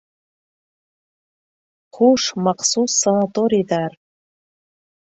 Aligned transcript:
Хуш, 1.99 2.27
махсус 2.49 2.97
санаторийҙар! 3.07 3.99